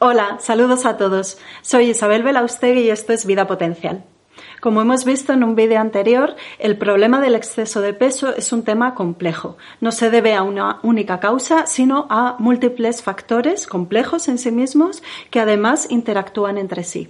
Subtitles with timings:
[0.00, 1.38] Hola, saludos a todos.
[1.62, 4.02] Soy Isabel Belaustegui y esto es Vida Potencial.
[4.60, 8.64] Como hemos visto en un vídeo anterior, el problema del exceso de peso es un
[8.64, 9.56] tema complejo.
[9.80, 15.00] No se debe a una única causa, sino a múltiples factores complejos en sí mismos
[15.30, 17.08] que además interactúan entre sí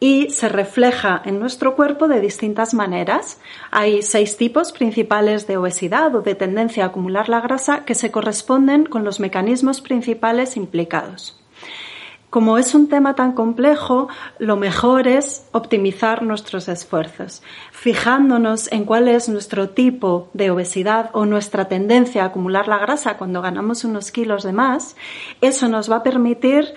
[0.00, 3.38] y se refleja en nuestro cuerpo de distintas maneras.
[3.70, 8.10] Hay seis tipos principales de obesidad o de tendencia a acumular la grasa que se
[8.10, 11.43] corresponden con los mecanismos principales implicados.
[12.34, 14.08] Como es un tema tan complejo,
[14.40, 21.26] lo mejor es optimizar nuestros esfuerzos, fijándonos en cuál es nuestro tipo de obesidad o
[21.26, 24.96] nuestra tendencia a acumular la grasa cuando ganamos unos kilos de más.
[25.42, 26.74] Eso nos va a permitir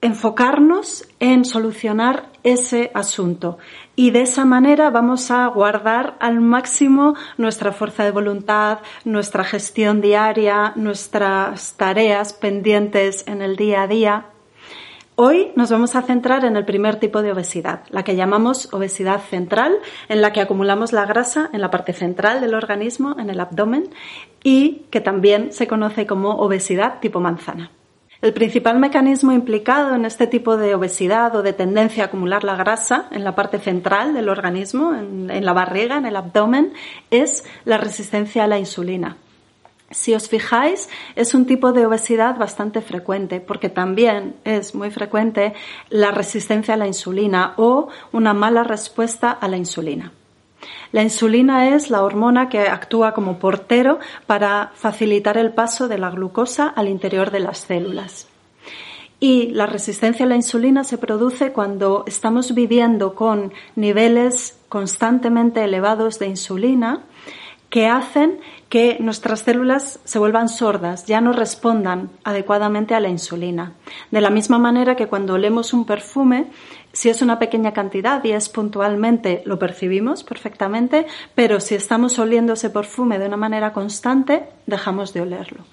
[0.00, 3.58] enfocarnos en solucionar ese asunto
[3.94, 10.00] y de esa manera vamos a guardar al máximo nuestra fuerza de voluntad, nuestra gestión
[10.00, 14.29] diaria, nuestras tareas pendientes en el día a día.
[15.22, 19.20] Hoy nos vamos a centrar en el primer tipo de obesidad, la que llamamos obesidad
[19.20, 19.76] central,
[20.08, 23.90] en la que acumulamos la grasa en la parte central del organismo, en el abdomen,
[24.42, 27.70] y que también se conoce como obesidad tipo manzana.
[28.22, 32.56] El principal mecanismo implicado en este tipo de obesidad o de tendencia a acumular la
[32.56, 36.72] grasa en la parte central del organismo, en, la barriga, en el abdomen,
[37.10, 39.18] es la resistencia a la insulina.
[39.90, 45.52] Si os fijáis, es un tipo de obesidad bastante frecuente, porque también es muy frecuente
[45.88, 50.12] la resistencia a la insulina o una mala respuesta a la insulina.
[50.92, 56.10] La insulina es la hormona que actúa como portero para facilitar el paso de la
[56.10, 58.28] glucosa al interior de las células.
[59.18, 66.18] Y la resistencia a la insulina se produce cuando estamos viviendo con niveles constantemente elevados
[66.18, 67.02] de insulina
[67.70, 73.74] que hacen que nuestras células se vuelvan sordas, ya no respondan adecuadamente a la insulina.
[74.10, 76.46] De la misma manera que cuando olemos un perfume,
[76.92, 82.52] si es una pequeña cantidad y es puntualmente, lo percibimos perfectamente, pero si estamos oliendo
[82.52, 85.64] ese perfume de una manera constante, dejamos de olerlo.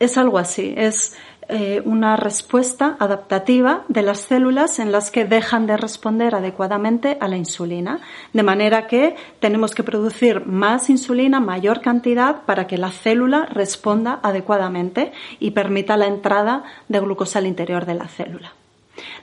[0.00, 1.14] Es algo así, es
[1.50, 7.28] eh, una respuesta adaptativa de las células en las que dejan de responder adecuadamente a
[7.28, 8.00] la insulina,
[8.32, 14.20] de manera que tenemos que producir más insulina, mayor cantidad, para que la célula responda
[14.22, 18.54] adecuadamente y permita la entrada de glucosa al interior de la célula.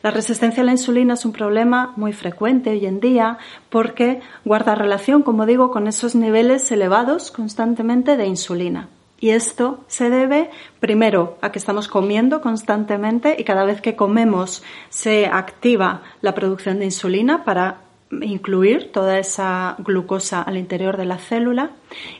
[0.04, 3.40] La resistencia a la insulina es un problema muy frecuente hoy en día
[3.70, 8.90] porque guarda relación, como digo, con esos niveles elevados constantemente de insulina.
[9.20, 14.64] Y esto se debe, primero, a que estamos comiendo constantemente y cada vez que comemos
[14.90, 17.82] se activa la producción de insulina para
[18.22, 21.72] incluir toda esa glucosa al interior de la célula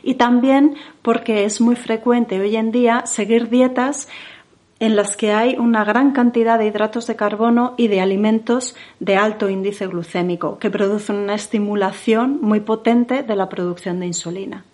[0.02, 4.08] y también porque es muy frecuente hoy en día seguir dietas
[4.80, 9.16] en las que hay una gran cantidad de hidratos de carbono y de alimentos de
[9.16, 14.64] alto índice glucémico, que producen una estimulación muy potente de la producción de insulina.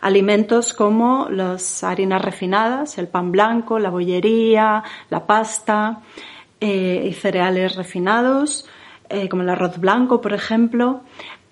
[0.00, 6.00] Alimentos como las harinas refinadas, el pan blanco, la bollería, la pasta
[6.60, 8.66] eh, y cereales refinados,
[9.08, 11.02] eh, como el arroz blanco, por ejemplo,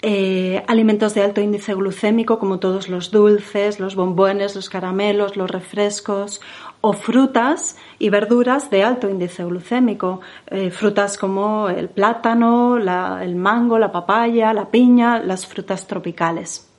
[0.03, 5.51] eh, alimentos de alto índice glucémico como todos los dulces, los bombones, los caramelos, los
[5.51, 6.41] refrescos
[6.81, 13.79] o frutas y verduras de alto índice glucémico, eh, frutas como el plátano, el mango,
[13.79, 16.70] la papaya, la piña, las frutas tropicales.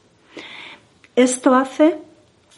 [1.16, 1.98] Esto hace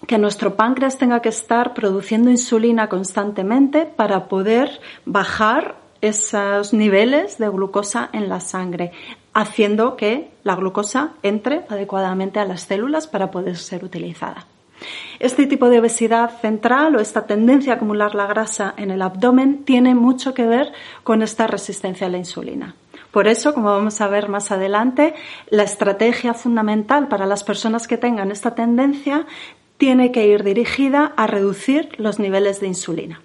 [0.07, 7.49] que nuestro páncreas tenga que estar produciendo insulina constantemente para poder bajar esos niveles de
[7.49, 8.91] glucosa en la sangre,
[9.33, 14.45] haciendo que la glucosa entre adecuadamente a las células para poder ser utilizada.
[15.19, 19.63] Este tipo de obesidad central o esta tendencia a acumular la grasa en el abdomen
[19.63, 22.75] tiene mucho que ver con esta resistencia a la insulina.
[23.13, 25.13] Por eso, como vamos a ver más adelante,
[25.51, 29.27] la estrategia fundamental para las personas que tengan esta tendencia
[29.77, 33.21] tiene que ir dirigida a reducir los niveles de insulina.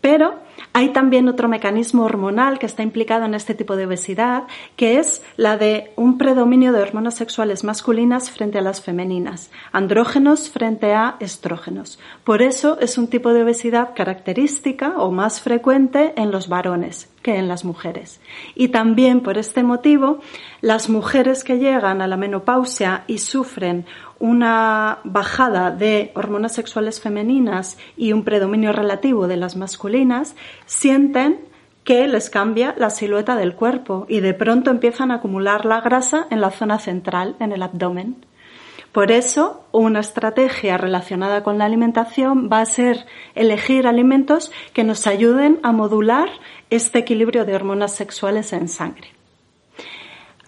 [0.00, 0.36] Pero
[0.78, 4.44] hay también otro mecanismo hormonal que está implicado en este tipo de obesidad,
[4.76, 10.50] que es la de un predominio de hormonas sexuales masculinas frente a las femeninas, andrógenos
[10.50, 11.98] frente a estrógenos.
[12.22, 17.36] Por eso es un tipo de obesidad característica o más frecuente en los varones que
[17.36, 18.20] en las mujeres.
[18.54, 20.20] Y también por este motivo,
[20.60, 23.84] las mujeres que llegan a la menopausia y sufren
[24.18, 30.34] una bajada de hormonas sexuales femeninas y un predominio relativo de las masculinas,
[30.66, 31.40] sienten
[31.84, 36.26] que les cambia la silueta del cuerpo y de pronto empiezan a acumular la grasa
[36.30, 38.26] en la zona central, en el abdomen.
[38.92, 45.06] Por eso, una estrategia relacionada con la alimentación va a ser elegir alimentos que nos
[45.06, 46.28] ayuden a modular
[46.70, 49.17] este equilibrio de hormonas sexuales en sangre.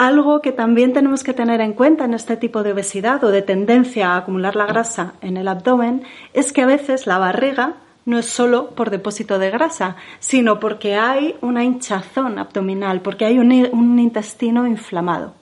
[0.01, 3.43] Algo que también tenemos que tener en cuenta en este tipo de obesidad o de
[3.43, 7.75] tendencia a acumular la grasa en el abdomen es que a veces la barriga
[8.07, 13.39] no es solo por depósito de grasa, sino porque hay una hinchazón abdominal, porque hay
[13.39, 15.35] un, un intestino inflamado.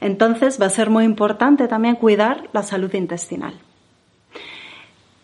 [0.00, 3.52] Entonces va a ser muy importante también cuidar la salud intestinal.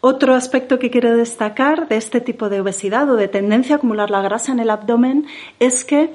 [0.02, 4.10] Otro aspecto que quiero destacar de este tipo de obesidad o de tendencia a acumular
[4.10, 5.24] la grasa en el abdomen
[5.60, 6.12] es que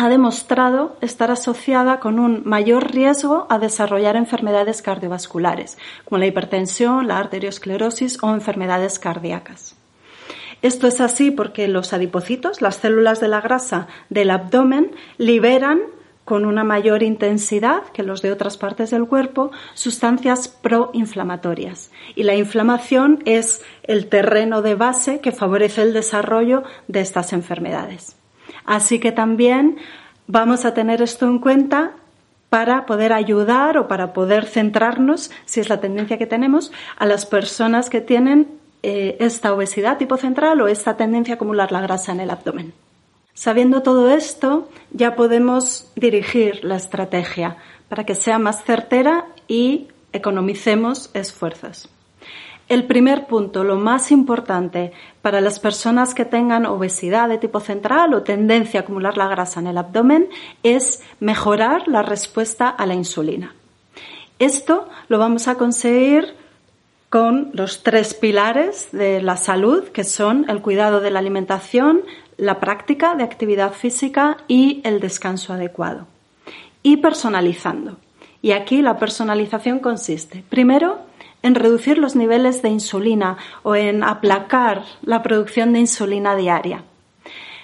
[0.00, 5.76] ha demostrado estar asociada con un mayor riesgo a desarrollar enfermedades cardiovasculares,
[6.06, 9.76] como la hipertensión, la arteriosclerosis o enfermedades cardíacas.
[10.62, 15.80] Esto es así porque los adipocitos, las células de la grasa del abdomen, liberan
[16.24, 21.90] con una mayor intensidad que los de otras partes del cuerpo, sustancias proinflamatorias.
[22.14, 28.16] Y la inflamación es el terreno de base que favorece el desarrollo de estas enfermedades.
[28.70, 29.78] Así que también
[30.28, 31.90] vamos a tener esto en cuenta
[32.50, 37.26] para poder ayudar o para poder centrarnos, si es la tendencia que tenemos, a las
[37.26, 38.46] personas que tienen
[38.84, 42.72] eh, esta obesidad tipo central o esta tendencia a acumular la grasa en el abdomen.
[43.34, 47.56] Sabiendo todo esto, ya podemos dirigir la estrategia
[47.88, 51.88] para que sea más certera y economicemos esfuerzos.
[52.70, 58.14] El primer punto, lo más importante para las personas que tengan obesidad de tipo central
[58.14, 60.28] o tendencia a acumular la grasa en el abdomen,
[60.62, 63.56] es mejorar la respuesta a la insulina.
[64.38, 66.36] Esto lo vamos a conseguir
[67.08, 72.02] con los tres pilares de la salud, que son el cuidado de la alimentación,
[72.36, 76.06] la práctica de actividad física y el descanso adecuado.
[76.84, 77.96] Y personalizando.
[78.42, 80.98] Y aquí la personalización consiste, primero,
[81.42, 86.84] en reducir los niveles de insulina o en aplacar la producción de insulina diaria.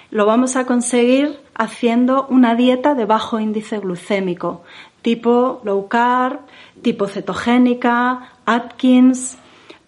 [0.09, 4.63] Lo vamos a conseguir haciendo una dieta de bajo índice glucémico,
[5.01, 6.39] tipo low carb,
[6.81, 9.37] tipo cetogénica, Atkins,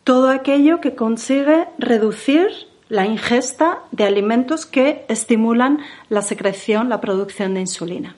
[0.04, 2.48] todo aquello que consigue reducir
[2.90, 8.16] la ingesta de alimentos que estimulan la secreción, la producción de insulina.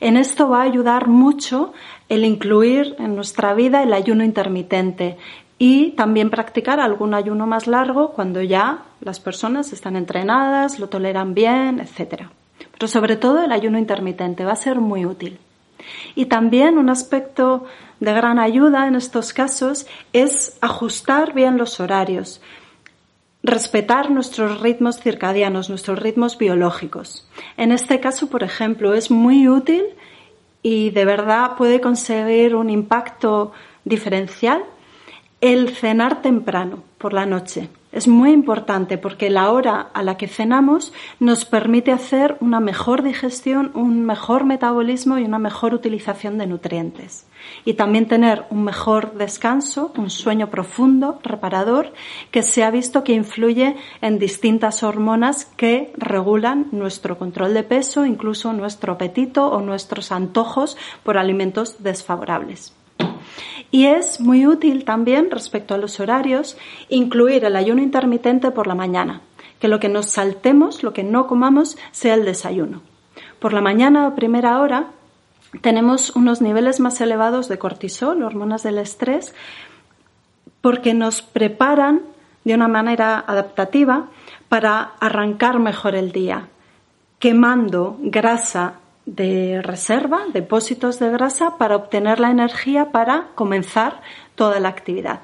[0.00, 1.72] En esto va a ayudar mucho
[2.08, 5.16] el incluir en nuestra vida el ayuno intermitente
[5.58, 11.34] y también practicar algún ayuno más largo cuando ya las personas están entrenadas, lo toleran
[11.34, 12.24] bien, etc.
[12.72, 15.38] Pero sobre todo el ayuno intermitente va a ser muy útil.
[16.14, 17.64] Y también un aspecto
[18.00, 22.40] de gran ayuda en estos casos es ajustar bien los horarios
[23.44, 27.28] respetar nuestros ritmos circadianos, nuestros ritmos biológicos.
[27.58, 29.84] En este caso, por ejemplo, es muy útil
[30.62, 33.52] y de verdad puede conseguir un impacto
[33.84, 34.64] diferencial
[35.42, 37.68] el cenar temprano por la noche.
[37.94, 43.04] Es muy importante porque la hora a la que cenamos nos permite hacer una mejor
[43.04, 47.24] digestión, un mejor metabolismo y una mejor utilización de nutrientes.
[47.64, 51.92] Y también tener un mejor descanso, un sueño profundo, reparador,
[52.32, 58.04] que se ha visto que influye en distintas hormonas que regulan nuestro control de peso,
[58.04, 62.74] incluso nuestro apetito o nuestros antojos por alimentos desfavorables.
[63.70, 66.56] Y es muy útil también, respecto a los horarios,
[66.88, 69.20] incluir el ayuno intermitente por la mañana,
[69.58, 72.82] que lo que nos saltemos, lo que no comamos, sea el desayuno.
[73.38, 74.88] Por la mañana o primera hora
[75.60, 79.34] tenemos unos niveles más elevados de cortisol, hormonas del estrés,
[80.60, 82.02] porque nos preparan
[82.44, 84.06] de una manera adaptativa
[84.48, 86.48] para arrancar mejor el día,
[87.18, 88.74] quemando grasa
[89.06, 94.00] de reserva, depósitos de grasa, para obtener la energía para comenzar
[94.34, 95.20] toda la actividad.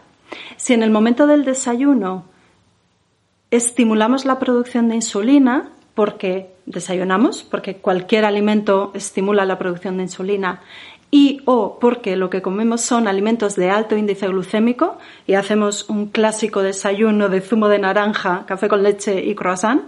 [0.56, 2.24] Si en el momento del desayuno
[3.50, 10.60] estimulamos la producción de insulina, porque desayunamos, porque cualquier alimento estimula la producción de insulina,
[11.10, 14.96] y o porque lo que comemos son alimentos de alto índice glucémico
[15.26, 19.82] y hacemos un clásico desayuno de zumo de naranja, café con leche y croissant,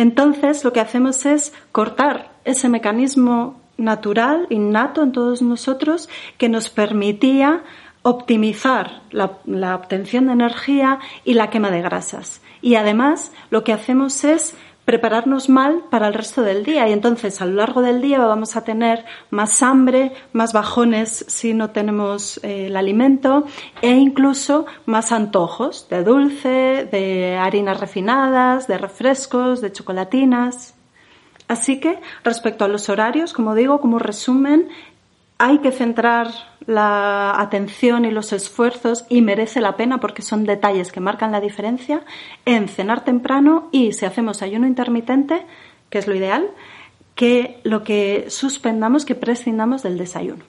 [0.00, 6.70] entonces lo que hacemos es cortar ese mecanismo natural, innato en todos nosotros, que nos
[6.70, 7.62] permitía
[8.00, 12.40] optimizar la, obtención de energía y la quema de grasas.
[12.62, 14.56] Y además lo que hacemos es
[14.90, 18.56] prepararnos mal para el resto del día y entonces a lo largo del día vamos
[18.56, 23.44] a tener más hambre, más bajones si no tenemos eh, el alimento
[23.82, 30.74] e incluso más antojos de dulce, de harinas refinadas, de refrescos, de chocolatinas.
[31.46, 34.70] Así que respecto a los horarios, como digo, como resumen,
[35.40, 36.28] hay que centrar
[36.66, 41.40] la atención y los esfuerzos y merece la pena porque son detalles que marcan la
[41.40, 42.02] diferencia
[42.44, 45.46] en cenar temprano y si hacemos ayuno intermitente,
[45.88, 46.50] que es lo ideal,
[47.14, 50.44] que lo que suspendamos, que prescindamos del desayuno.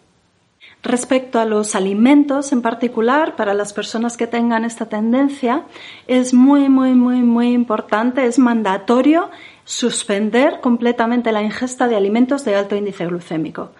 [0.83, 5.63] Respecto a los alimentos en particular, para las personas que tengan esta tendencia,
[6.07, 9.29] es muy, muy, muy, muy importante, es mandatorio
[9.63, 13.71] suspender completamente la ingesta de alimentos de alto índice glucémico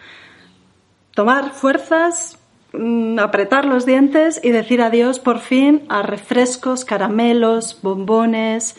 [1.13, 2.39] tomar fuerzas,
[2.74, 8.75] mm, apretar los dientes y decir adiós por fin a refrescos, caramelos, bombones,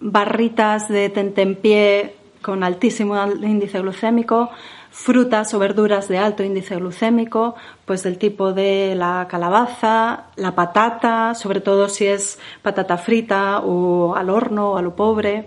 [0.00, 4.50] barritas de tentempié con altísimo índice glucémico,
[4.90, 11.34] frutas o verduras de alto índice glucémico, pues del tipo de la calabaza, la patata,
[11.34, 15.46] sobre todo si es patata frita o al horno o a lo pobre,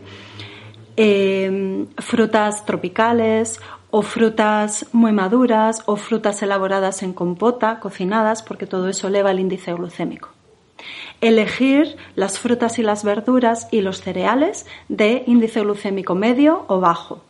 [0.95, 3.59] eh, frutas tropicales
[3.95, 9.39] o frutas muy maduras o frutas elaboradas en compota, cocinadas, porque todo eso eleva el
[9.39, 10.29] índice glucémico.
[11.21, 17.21] Elegir las frutas y las verduras y los cereales de índice glucémico medio o bajo.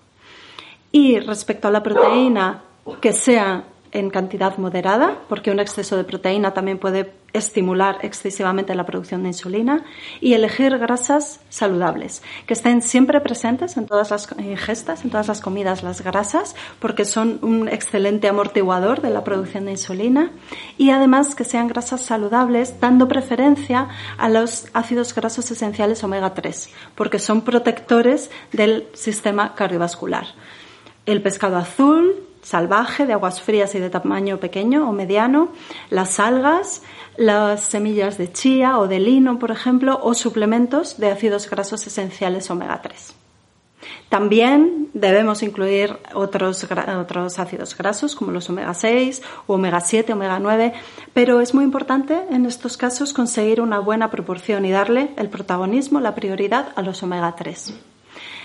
[0.93, 2.63] Y respecto a la proteína,
[3.01, 8.85] que sea en cantidad moderada, porque un exceso de proteína también puede estimular excesivamente la
[8.85, 9.83] producción de insulina,
[10.21, 15.41] y elegir grasas saludables, que estén siempre presentes en todas las ingestas, en todas las
[15.41, 20.31] comidas, las grasas, porque son un excelente amortiguador de la producción de insulina,
[20.77, 26.69] y además que sean grasas saludables, dando preferencia a los ácidos grasos esenciales omega 3,
[26.95, 30.27] porque son protectores del sistema cardiovascular.
[31.05, 35.49] El pescado azul, salvaje de aguas frías y de tamaño pequeño o mediano,
[35.89, 36.83] las algas,
[37.17, 42.49] las semillas de chía o de lino, por ejemplo, o suplementos de ácidos grasos esenciales
[42.51, 43.15] omega 3.
[44.09, 46.67] También debemos incluir otros,
[46.99, 50.73] otros ácidos grasos como los omega 6 o omega 7, omega 9,
[51.13, 55.99] pero es muy importante en estos casos conseguir una buena proporción y darle el protagonismo,
[55.99, 57.92] la prioridad a los omega 3.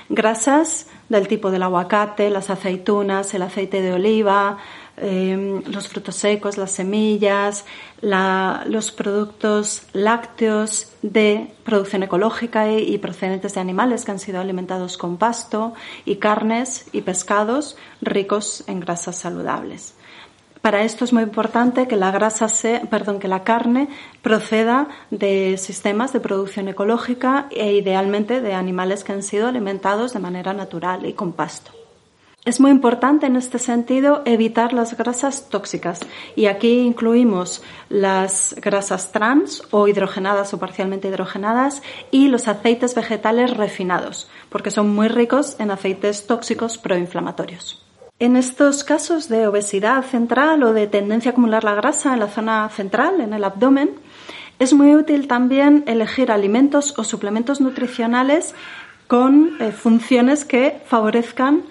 [0.09, 4.59] Grasas del tipo del aguacate, las aceitunas, el aceite de oliva,
[4.97, 7.65] em, los frutos secos, las semillas,
[8.01, 14.97] los productos lácteos de producción ecológica y, y, procedentes de animales que han sido alimentados
[14.97, 15.75] con pasto
[16.05, 19.98] y carnes y pescados ricos en grasas saludables.
[20.69, 22.47] Para esto es muy importante que la grasa
[22.91, 23.89] perdón, que la carne
[24.21, 30.19] proceda de sistemas de producción ecológica e idealmente de animales que han sido alimentados de
[30.19, 31.71] manera natural y con pasto.
[32.45, 36.01] Es muy importante en este sentido evitar las grasas tóxicas
[36.37, 43.57] y aquí incluimos las grasas trans o hidrogenadas o parcialmente hidrogenadas y los aceites vegetales
[43.57, 47.88] refinados porque son muy ricos en aceites tóxicos proinflamatorios.
[48.21, 52.27] En estos casos de obesidad central o de tendencia a acumular la grasa en la
[52.27, 53.93] zona central, en el abdomen,
[54.59, 58.57] es muy útil también elegir alimentos o suplementos nutricionales
[59.07, 61.63] con eh, funciones que favorezcan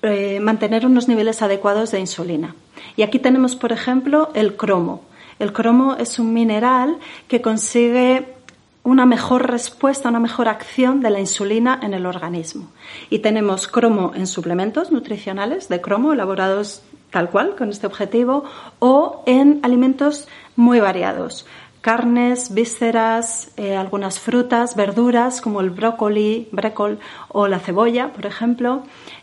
[0.00, 2.54] eh, mantener unos niveles adecuados de insulina.
[2.96, 5.02] Y aquí tenemos, por ejemplo, el cromo.
[5.38, 6.96] El cromo es un mineral
[7.28, 8.33] que consigue
[8.84, 12.68] una mejor respuesta, una mejor acción de la insulina en el organismo.
[13.10, 18.44] Y tenemos cromo en suplementos nutricionales de cromo elaborados tal cual con este objetivo
[18.80, 21.46] o en alimentos muy variados.
[21.80, 26.98] Carnes, vísceras, eh, algunas frutas, verduras como el brócoli, brécol
[27.28, 28.82] o la cebolla, por ejemplo,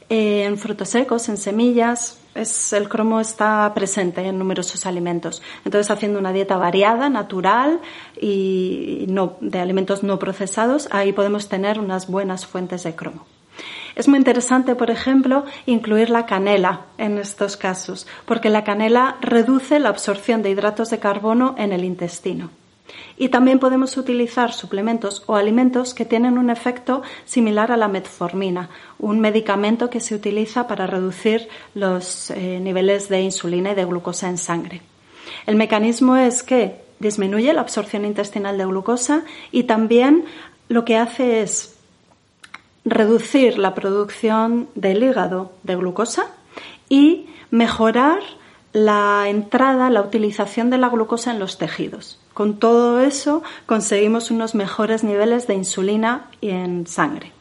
[0.10, 5.42] eh, en frutos secos, en semillas, es, el cromo está presente en numerosos alimentos.
[5.66, 7.80] Entonces, haciendo una dieta variada, natural
[8.20, 13.26] y no, de alimentos no procesados, ahí podemos tener unas buenas fuentes de cromo.
[13.96, 19.80] Es muy interesante, por ejemplo, incluir la canela en estos casos, porque la canela reduce
[19.80, 22.50] la absorción de hidratos de carbono en el intestino.
[23.18, 28.70] Y también podemos utilizar suplementos o alimentos que tienen un efecto similar a la metformina,
[29.00, 34.30] un medicamento que se utiliza para reducir los eh, niveles de insulina y de glucosa
[34.30, 34.82] en sangre.
[35.46, 40.26] El mecanismo es que disminuye la absorción intestinal de glucosa y también
[40.70, 41.76] lo que hace es
[42.86, 46.28] reducir la producción del hígado de glucosa
[46.90, 48.20] y mejorar
[48.74, 52.20] la entrada, la utilización de la glucosa en los tejidos.
[52.34, 57.34] Con todo eso conseguimos unos mejores niveles de insulina en sangre.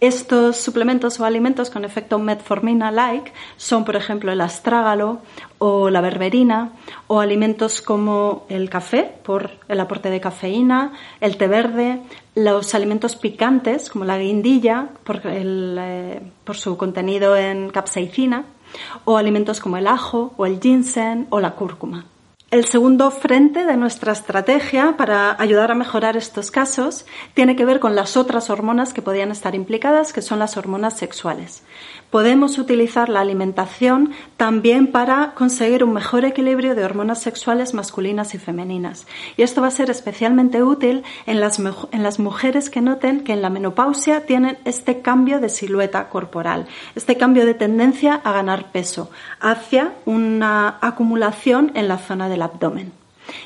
[0.00, 5.22] Estos suplementos o alimentos con efecto metformina-like son, por ejemplo, el astrágalo
[5.58, 6.72] o la berberina,
[7.06, 12.02] o alimentos como el café, por el aporte de cafeína, el té verde,
[12.34, 18.44] los alimentos picantes, como la guindilla, por, eh, por su contenido en capsaicina,
[19.04, 22.06] o alimentos como el ajo o el ginseng o la cúrcuma.
[22.54, 27.80] El segundo frente de nuestra estrategia para ayudar a mejorar estos casos tiene que ver
[27.80, 31.64] con las otras hormonas que podían estar implicadas, que son las hormonas sexuales.
[32.10, 38.38] Podemos utilizar la alimentación también para conseguir un mejor equilibrio de hormonas sexuales masculinas y
[38.38, 39.08] femeninas.
[39.36, 43.32] Y esto va a ser especialmente útil en las, en las mujeres que noten que
[43.32, 48.70] en la menopausia tienen este cambio de silueta corporal, este cambio de tendencia a ganar
[48.70, 52.92] peso hacia una acumulación en la zona de la abdomen.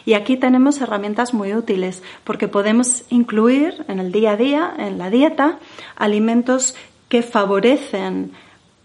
[0.05, 4.99] Y aquí tenemos herramientas muy útiles porque podemos incluir en el día a día, en
[4.99, 5.59] la dieta,
[5.97, 6.75] alimentos
[7.09, 8.33] que favorecen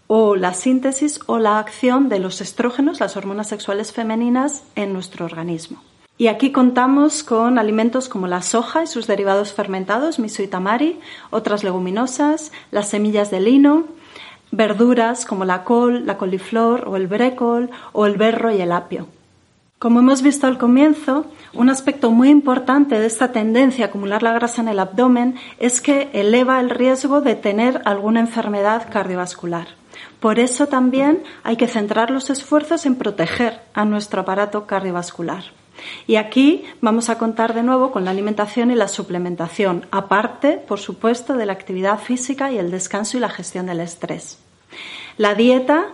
[0.06, 5.24] o la síntesis o la acción de los estrógenos, las hormonas sexuales femeninas, en nuestro
[5.24, 5.82] organismo.
[6.16, 11.00] Y aquí contamos con alimentos como la soja y sus derivados fermentados, miso y tamari,
[11.30, 13.84] otras leguminosas, las semillas de lino,
[14.52, 19.08] verduras como la col, la coliflor o el brécol o el berro y el apio.
[19.84, 24.32] Como hemos visto al comienzo, un aspecto muy importante de esta tendencia a acumular la
[24.32, 29.68] grasa en el abdomen es que eleva el riesgo de tener alguna enfermedad cardiovascular.
[30.20, 35.44] Por eso también hay que centrar los esfuerzos en proteger a nuestro aparato cardiovascular.
[36.06, 40.80] Y aquí vamos a contar de nuevo con la alimentación y la suplementación, aparte, por
[40.80, 44.38] supuesto, de la actividad física y el descanso y la gestión del estrés.
[45.18, 45.88] La dieta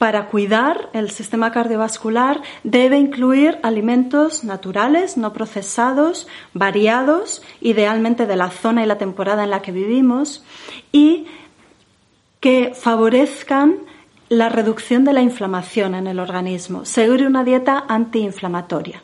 [0.00, 8.48] para cuidar el sistema cardiovascular debe incluir alimentos naturales, no procesados, variados, idealmente de la
[8.48, 10.42] zona y la temporada en la que vivimos,
[10.90, 11.26] y
[12.40, 13.76] que favorezcan
[14.30, 19.02] la reducción de la inflamación en el organismo, seguir una dieta antiinflamatoria.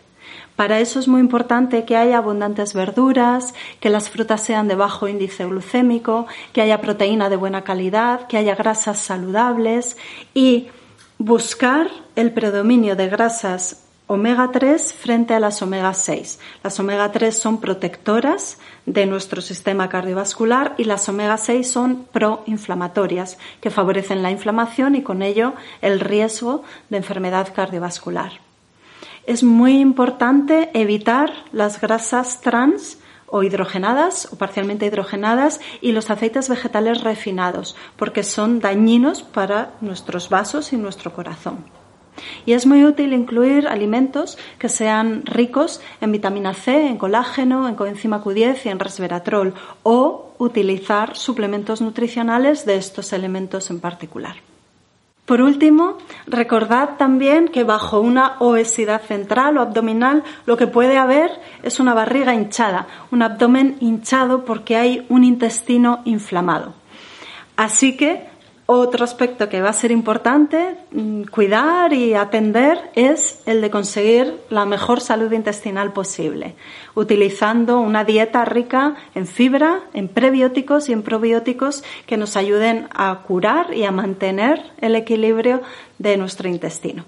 [0.56, 5.08] Para eso es muy importante que haya abundantes verduras, que las frutas sean de bajo
[5.08, 9.98] índice glucémico, que haya proteína de buena calidad, que haya grasas saludables
[10.32, 10.68] y
[11.18, 16.38] buscar el predominio de grasas omega 3 frente a las omega 6.
[16.62, 23.38] Las omega 3 son protectoras de nuestro sistema cardiovascular y las omega 6 son proinflamatorias,
[23.60, 28.32] que favorecen la inflamación y con ello el riesgo de enfermedad cardiovascular.
[29.26, 36.48] Es muy importante evitar las grasas trans o hidrogenadas o parcialmente hidrogenadas y los aceites
[36.48, 41.64] vegetales refinados, porque son dañinos para nuestros vasos y nuestro corazón.
[42.46, 47.74] Y es muy útil incluir alimentos que sean ricos en vitamina C, en colágeno, en
[47.74, 54.36] coenzima Q10 y en resveratrol o utilizar suplementos nutricionales de estos elementos en particular.
[55.26, 61.32] Por último, recordad también que bajo una obesidad central o abdominal lo que puede haber
[61.64, 66.74] es una barriga hinchada, un abdomen hinchado porque hay un intestino inflamado.
[67.56, 68.28] Así que
[68.66, 74.40] otro aspecto que va a ser importante mm, cuidar y atender es el de conseguir
[74.50, 76.56] la mejor salud intestinal posible,
[76.94, 83.22] utilizando una dieta rica en fibra, en prebióticos y en probióticos que nos ayuden a
[83.26, 85.62] curar y a mantener el equilibrio
[85.98, 87.04] de nuestro intestino.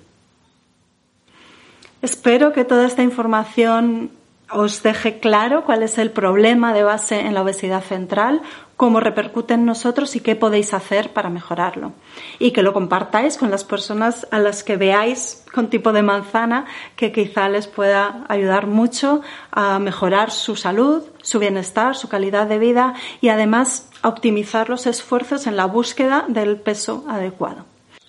[2.00, 4.12] Espero que toda esta información
[4.50, 8.42] os deje claro cuál es el problema de base en la obesidad central,
[8.76, 11.92] cómo repercute en nosotros y qué podéis hacer para mejorarlo.
[12.38, 16.66] Y que lo compartáis con las personas a las que veáis con tipo de manzana
[16.96, 22.58] que quizá les pueda ayudar mucho a mejorar su salud, su bienestar, su calidad de
[22.58, 27.64] vida y además a optimizar los esfuerzos en la búsqueda del peso adecuado.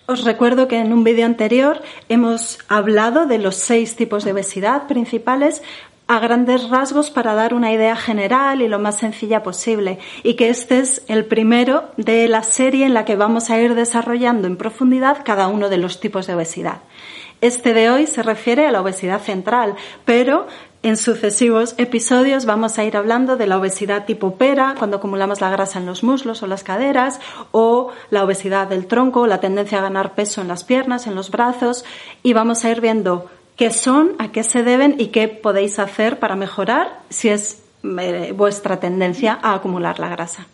[0.09, 4.87] Os recuerdo que en un vídeo anterior hemos hablado de los seis tipos de obesidad
[4.87, 5.61] principales,
[6.09, 10.49] a grandes rasgos para dar una idea general y lo más sencilla posible y que
[10.49, 14.57] este es el primero de la serie en la que vamos a ir desarrollando en
[14.57, 16.79] profundidad cada uno de los tipos de obesidad.
[17.41, 20.47] Este de hoy se refiere a la obesidad central, pero
[20.81, 25.51] en sucesivos episodios vamos a ir hablando de la obesidad tipo pera, cuando acumulamos la
[25.51, 27.19] grasa en los muslos o las caderas,
[27.51, 31.29] o la obesidad del tronco, la tendencia a ganar peso en las piernas, en los
[31.29, 31.85] brazos,
[32.23, 36.17] y vamos a ir viendo qué son, a qué se deben y qué podéis hacer
[36.17, 40.47] para mejorar si es eh, vuestra tendencia a acumular la grasa.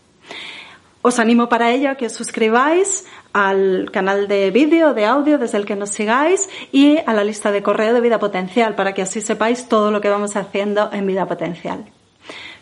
[1.04, 5.60] Os animo para ello a que os suscribáis al canal de vídeo, de audio desde
[5.60, 9.04] el que nos sigáis y a la lista de correo de Vida Potencial para que
[9.04, 11.86] así sepáis todo lo que vamos haciendo en Vida Potencial.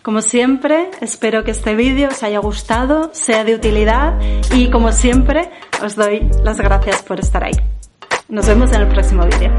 [0.02, 4.20] Como siempre, espero que este vídeo os haya gustado, sea de utilidad
[4.54, 5.50] y como siempre,
[5.82, 7.56] os doy las gracias por estar ahí.
[8.28, 9.54] Nos vemos en el próximo vídeo.